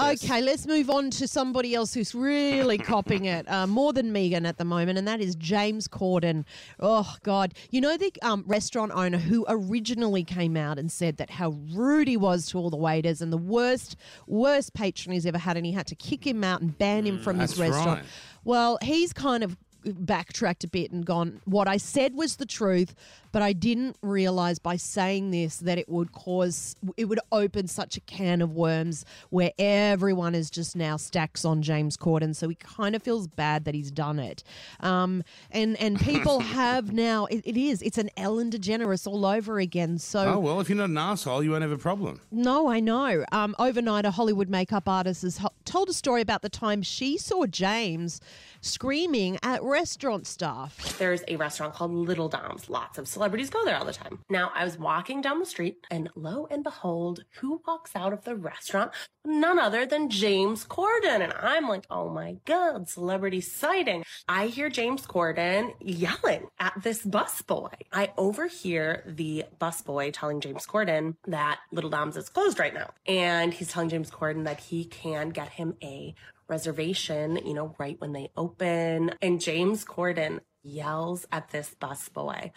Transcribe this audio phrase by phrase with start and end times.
[0.00, 4.46] Okay, let's move on to somebody else who's really copping it uh, more than Megan
[4.46, 6.44] at the moment, and that is James Corden.
[6.80, 11.30] Oh God, you know the um, restaurant owner who originally came out and said that
[11.30, 15.38] how rude he was to all the waiters and the worst, worst patron he's ever
[15.38, 17.70] had, and he had to kick him out and ban him from his Mm, that's
[17.70, 18.00] restaurant.
[18.00, 18.08] right.
[18.44, 22.94] Well, he's kind of backtracked a bit and gone, what I said was the truth,
[23.32, 27.96] but I didn't realize by saying this that it would cause, it would open such
[27.96, 32.34] a can of worms where everyone is just now stacks on James Corden.
[32.36, 34.42] So he kind of feels bad that he's done it.
[34.80, 39.58] Um, and, and people have now, it, it is, it's an Ellen DeGeneres all over
[39.58, 39.98] again.
[39.98, 42.20] So Oh, well, if you're not an asshole, you won't have a problem.
[42.30, 43.24] no, I know.
[43.32, 47.16] Um, overnight, a Hollywood makeup artist has ho- told a story about the time she
[47.18, 48.20] saw James
[48.60, 50.98] screaming at restaurant staff.
[50.98, 52.68] There's a restaurant called Little Dom's.
[52.68, 54.18] Lots of celebrities go there all the time.
[54.28, 58.24] Now, I was walking down the street, and lo and behold, who walks out of
[58.24, 58.92] the restaurant?
[59.24, 61.22] None other than James Corden.
[61.22, 64.04] And I'm like, oh my God, celebrity sighting.
[64.28, 67.72] I hear James Corden yelling at this busboy.
[67.92, 72.90] I overhear the busboy telling James Corden that Little Dom's is closed right now.
[73.06, 76.14] And he's telling James Corden that he can get him a
[76.48, 79.12] reservation, you know, right when they open.
[79.20, 82.50] And James Corden yells at this busboy.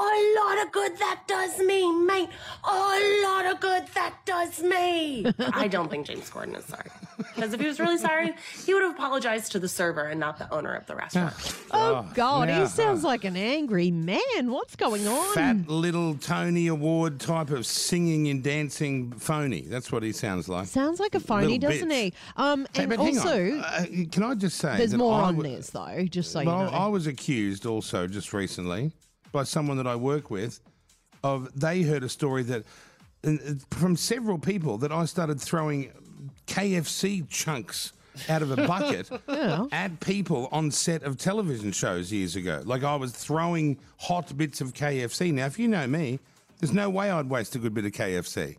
[0.00, 2.28] A lot of good that does me, mate.
[2.64, 3.37] A lot
[4.44, 5.50] of good that does me.
[5.54, 6.90] I don't think James Corden is sorry.
[7.34, 10.38] Because if he was really sorry, he would have apologized to the server and not
[10.38, 11.34] the owner of the restaurant.
[11.70, 12.60] Oh, God, yeah.
[12.62, 14.18] he sounds like an angry man.
[14.50, 15.34] What's going on?
[15.34, 19.62] Fat little Tony Award type of singing and dancing phony.
[19.62, 20.66] That's what he sounds like.
[20.66, 22.02] Sounds like a phony, Little doesn't bitch.
[22.02, 22.14] he?
[22.36, 23.60] Um, Hey, and but hang also, on.
[23.60, 26.42] Uh, can I just say there's that more I on w- this, though, just so
[26.44, 26.76] well, you know.
[26.78, 28.92] I was accused also just recently
[29.32, 30.60] by someone that I work with
[31.24, 32.64] of they heard a story that and,
[33.70, 35.90] from several people that I started throwing
[36.46, 37.92] KFC chunks
[38.28, 39.08] out of a bucket
[39.72, 42.62] at people on set of television shows years ago.
[42.64, 45.32] Like I was throwing hot bits of KFC.
[45.32, 46.18] Now, if you know me,
[46.58, 48.56] there's no way I'd waste a good bit of KFC.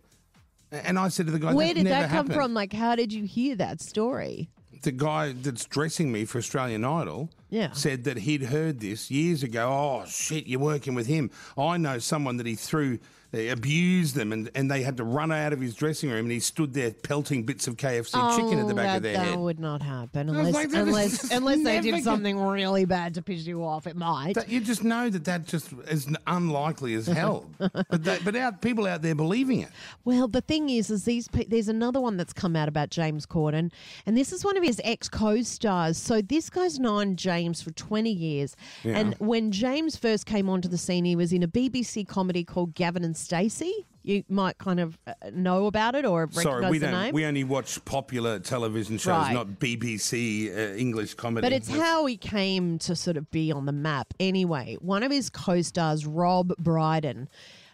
[0.72, 2.54] And I said to the guy, Where did that come happened." from?
[2.54, 4.50] Like, how did you hear that story?
[4.82, 7.74] the guy that's dressing me for Australian Idol Yeah.
[7.74, 9.68] said that he'd heard this years ago.
[9.70, 11.32] Oh, shit, you're working with him.
[11.58, 12.98] I know someone that he threw,
[13.32, 16.32] they abused them, and, and they had to run out of his dressing room, and
[16.32, 19.14] he stood there pelting bits of KFC chicken at the back Oh, that, of their
[19.14, 19.34] that head.
[19.34, 23.22] That would not happen unless like, unless unless they did gonna- something really bad to
[23.22, 23.86] piss you off.
[23.86, 24.34] It might.
[24.34, 27.46] But you just know that that just is unlikely as hell.
[27.60, 29.70] but they, but out, people out there believing it.
[30.06, 33.26] Well, the thing is, is these pe- there's another one that's come out about James
[33.26, 33.72] Corden,
[34.06, 35.98] and this is one of his ex co-stars.
[35.98, 40.78] So this guy's known James for 20 years, and when James first came onto the
[40.78, 43.86] scene, he was in a BBC comedy called Gavin and Stacey.
[44.02, 47.02] You might kind of uh, know about it or recognize Sorry, we the don't.
[47.02, 47.14] name.
[47.14, 49.34] We only watch popular television shows, Right.
[49.34, 51.46] not BBC uh, English comedy.
[51.46, 54.14] But it's how he came to sort of be on the map.
[54.20, 57.28] Anyway, one of his co stars, Rob Brydon,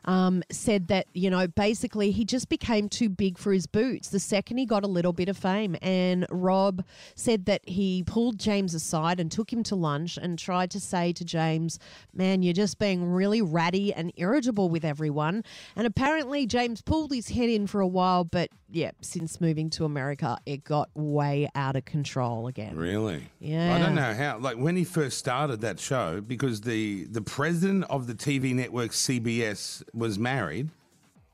[0.06, 4.20] um, said that, you know, basically he just became too big for his boots the
[4.20, 5.76] second he got a little bit of fame.
[5.82, 6.84] And Rob
[7.16, 11.14] said that he pulled James aside and took him to lunch and tried to say
[11.14, 11.80] to James,
[12.14, 15.44] man, you're just being really ratty and irritable with everyone.
[15.76, 19.86] And apparently James pulled his head in for a while, but yeah, since moving to
[19.86, 22.76] America, it got way out of control again.
[22.76, 23.30] Really?
[23.40, 23.76] Yeah.
[23.76, 24.38] I don't know how.
[24.40, 28.92] Like when he first started that show, because the the president of the TV network
[28.92, 30.70] CBS was married,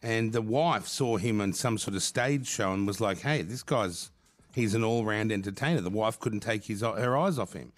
[0.02, 3.42] and the wife saw him on some sort of stage show and was like, "Hey,
[3.42, 4.12] this guy's
[4.54, 7.74] he's an all round entertainer." The wife couldn't take his her eyes off him,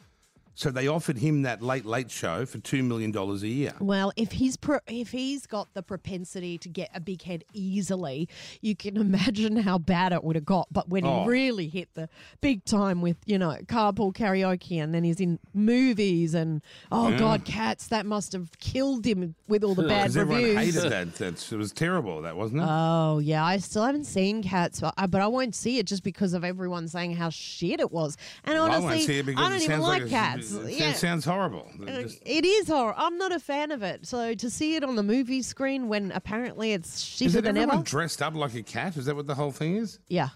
[0.56, 3.74] so they offered him that late late show for two million dollars a year.
[3.80, 8.28] Well, if he's pro- if he's got the propensity to get a big head easily,
[8.62, 10.68] you can imagine how bad it would have got.
[10.72, 11.24] But when Oh.
[11.24, 12.08] he really hit the
[12.42, 17.46] big time with you know carpool karaoke, and then he's in movies, and oh god,
[17.46, 20.76] cats, that must have killed him with all the bad Because everyone reviews.
[20.76, 21.16] hated that.
[21.16, 22.22] That's, it was terrible.
[22.22, 22.68] That wasn't it?
[22.70, 26.04] Oh yeah, I still haven't seen Cats, but I, but I won't see it just
[26.04, 28.18] because of everyone saying how shit it was.
[28.44, 30.10] And I honestly, won't see it because I don't even like, like, a-
[30.52, 30.66] Cats.
[30.68, 30.94] It, yeah.
[30.94, 31.70] sounds horrible.
[31.82, 33.02] Uh, Just- It is horrible.
[33.02, 34.06] I'm not a fan of it.
[34.06, 36.90] So to see it on the movie screen when apparently it's
[37.22, 37.84] is shitter it than everyone ever.
[37.86, 38.98] dressed up like a cat?
[38.98, 40.00] Is that what the whole thing is?
[40.08, 40.30] Yeah.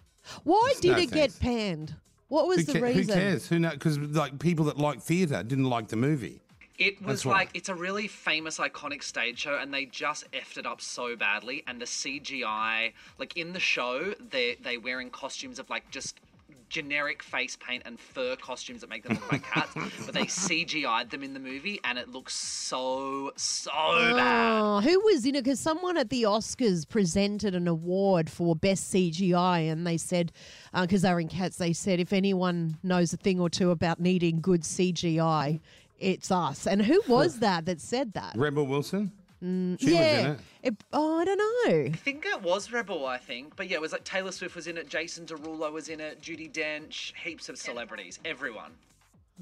[0.44, 1.95] Why did No it get panned?
[2.27, 3.48] What was Who, the ca- who cares?
[3.48, 3.74] Who knows?
[3.74, 6.42] Because like people that like theatre didn't like the movie.
[6.77, 7.33] It was That's right.
[7.33, 11.15] like it's a really famous, iconic stage show, and they just effed it up so
[11.15, 11.63] badly.
[11.65, 16.19] And the CGI, like in the show, they they wearing costumes of like just
[16.69, 19.73] generic face paint and fur costumes that make them look like cats,
[20.05, 24.61] but they CGI'd them in the movie, and it looks so so oh, bad.
[24.61, 25.43] Oh, who was in it?
[25.43, 30.31] Because someone at the Oscars presented an award for best CGI, and they said,
[30.73, 33.71] uh, because they were in Cats, they said if anyone knows a thing or two
[33.71, 35.59] about needing good CGI,
[35.99, 36.67] it's us.
[36.67, 38.33] And who was that that said that?
[38.35, 39.11] Rebel Wilson.
[39.39, 40.31] She was in yeah.
[40.31, 40.39] it.
[40.63, 41.91] It- oh, I don't know.
[41.93, 44.67] I think it was Rebel, I think, but yeah, it was like Taylor Swift was
[44.67, 48.71] in it, Jason Derulo was in it, Judi Dench, heaps of celebrities, everyone.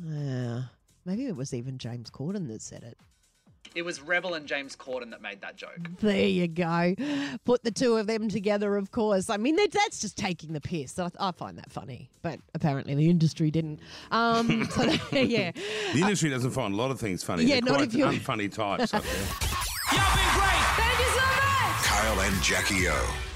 [0.04, 0.64] Yeah.
[1.06, 2.98] Maybe it was even James Corden that said it.
[3.74, 5.78] It was Rebel and James Corden that made that joke.
[6.00, 6.96] There you go.
[7.44, 9.30] Put the two of them together, of course.
[9.30, 10.98] I mean, that's just taking the piss.
[10.98, 13.80] I, I find that funny, but apparently the industry didn't.
[14.12, 15.52] Um, so, yeah.
[15.94, 17.44] The industry doesn't find a lot of things funny.
[17.44, 18.08] Yeah, They're not quite if you're...
[18.08, 19.45] unfunny types up there.
[19.92, 20.66] Y'all been great.
[20.78, 21.84] Thank you so much.
[21.86, 23.35] Kyle and Jackie O.